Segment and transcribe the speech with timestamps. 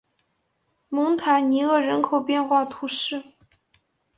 [0.89, 3.21] 蒙塔尼厄人口变化图示